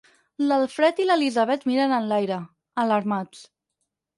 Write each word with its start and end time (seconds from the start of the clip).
L'Alfred 0.43 1.01
i 1.03 1.05
l'Elisabet 1.09 1.67
miren 1.73 1.93
enlaire, 1.99 2.41
alarmats. 2.85 3.45